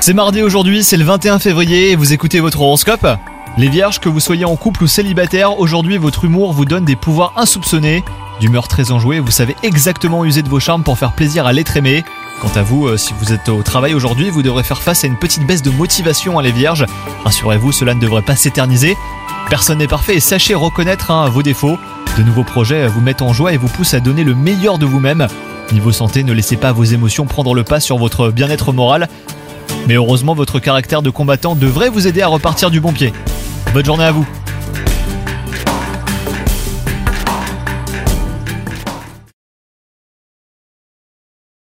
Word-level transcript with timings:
C'est 0.00 0.12
mardi 0.12 0.42
aujourd'hui, 0.42 0.82
c'est 0.82 0.96
le 0.96 1.04
21 1.04 1.38
février 1.38 1.92
et 1.92 1.94
vous 1.94 2.12
écoutez 2.12 2.40
votre 2.40 2.62
horoscope 2.62 3.06
Les 3.56 3.68
vierges, 3.68 4.00
que 4.00 4.08
vous 4.08 4.18
soyez 4.18 4.44
en 4.44 4.56
couple 4.56 4.82
ou 4.82 4.86
célibataire, 4.88 5.60
aujourd'hui 5.60 5.98
votre 5.98 6.24
humour 6.24 6.52
vous 6.52 6.64
donne 6.64 6.84
des 6.84 6.96
pouvoirs 6.96 7.32
insoupçonnés. 7.36 8.02
D'humeur 8.40 8.66
très 8.66 8.90
enjouée, 8.90 9.20
vous 9.20 9.30
savez 9.30 9.54
exactement 9.62 10.24
user 10.24 10.42
de 10.42 10.48
vos 10.48 10.58
charmes 10.58 10.82
pour 10.82 10.98
faire 10.98 11.12
plaisir 11.12 11.46
à 11.46 11.52
l'être 11.52 11.76
aimé. 11.76 12.02
Quant 12.40 12.50
à 12.56 12.62
vous, 12.62 12.88
euh, 12.88 12.96
si 12.96 13.14
vous 13.20 13.32
êtes 13.32 13.48
au 13.48 13.62
travail 13.62 13.94
aujourd'hui, 13.94 14.30
vous 14.30 14.42
devrez 14.42 14.64
faire 14.64 14.82
face 14.82 15.04
à 15.04 15.06
une 15.06 15.16
petite 15.16 15.46
baisse 15.46 15.62
de 15.62 15.70
motivation 15.70 16.40
à 16.40 16.42
les 16.42 16.50
vierges. 16.50 16.84
Rassurez-vous, 17.22 17.70
cela 17.70 17.94
ne 17.94 18.00
devrait 18.00 18.22
pas 18.22 18.34
s'éterniser. 18.34 18.96
Personne 19.48 19.78
n'est 19.78 19.86
parfait 19.86 20.16
et 20.16 20.20
sachez 20.20 20.56
reconnaître 20.56 21.12
hein, 21.12 21.28
vos 21.28 21.44
défauts. 21.44 21.78
De 22.18 22.24
nouveaux 22.24 22.42
projets 22.42 22.88
vous 22.88 23.00
mettent 23.00 23.22
en 23.22 23.32
joie 23.32 23.52
et 23.52 23.58
vous 23.58 23.68
poussent 23.68 23.94
à 23.94 24.00
donner 24.00 24.24
le 24.24 24.34
meilleur 24.34 24.78
de 24.78 24.86
vous-même. 24.86 25.28
Niveau 25.70 25.92
santé, 25.92 26.22
ne 26.24 26.32
laissez 26.32 26.56
pas 26.56 26.72
vos 26.72 26.84
émotions 26.84 27.26
prendre 27.26 27.54
le 27.54 27.64
pas 27.64 27.80
sur 27.80 27.96
votre 27.98 28.30
bien-être 28.30 28.72
moral. 28.72 29.08
Mais 29.86 29.94
heureusement, 29.94 30.34
votre 30.34 30.58
caractère 30.58 31.02
de 31.02 31.10
combattant 31.10 31.54
devrait 31.54 31.88
vous 31.88 32.06
aider 32.06 32.22
à 32.22 32.28
repartir 32.28 32.70
du 32.70 32.80
bon 32.80 32.92
pied. 32.92 33.12
Bonne 33.72 33.84
journée 33.84 34.04
à 34.04 34.12
vous 34.12 34.26